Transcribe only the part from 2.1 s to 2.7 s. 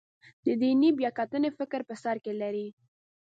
کې لري.